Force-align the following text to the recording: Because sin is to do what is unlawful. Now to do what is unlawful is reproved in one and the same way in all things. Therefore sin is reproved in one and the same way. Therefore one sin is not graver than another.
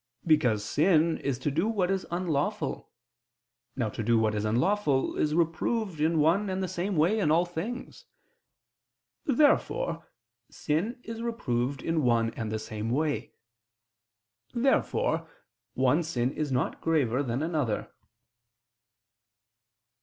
Because 0.25 0.65
sin 0.65 1.19
is 1.19 1.37
to 1.37 1.51
do 1.51 1.67
what 1.67 1.91
is 1.91 2.07
unlawful. 2.09 2.89
Now 3.75 3.89
to 3.89 4.01
do 4.01 4.17
what 4.17 4.33
is 4.33 4.45
unlawful 4.45 5.15
is 5.15 5.35
reproved 5.35 6.01
in 6.01 6.17
one 6.19 6.49
and 6.49 6.63
the 6.63 6.67
same 6.67 6.95
way 6.95 7.19
in 7.19 7.29
all 7.29 7.45
things. 7.45 8.05
Therefore 9.27 10.07
sin 10.49 10.99
is 11.03 11.21
reproved 11.21 11.83
in 11.83 12.01
one 12.01 12.31
and 12.33 12.51
the 12.51 12.57
same 12.57 12.89
way. 12.89 13.33
Therefore 14.55 15.29
one 15.75 16.01
sin 16.01 16.31
is 16.31 16.51
not 16.51 16.81
graver 16.81 17.21
than 17.21 17.43
another. 17.43 17.91